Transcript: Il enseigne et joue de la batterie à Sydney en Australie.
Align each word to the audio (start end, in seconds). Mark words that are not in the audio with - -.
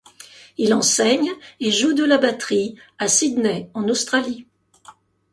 Il 0.57 0.73
enseigne 0.73 1.29
et 1.59 1.69
joue 1.71 1.93
de 1.93 2.03
la 2.03 2.17
batterie 2.17 2.75
à 2.97 3.07
Sydney 3.07 3.69
en 3.75 3.87
Australie. 3.87 4.47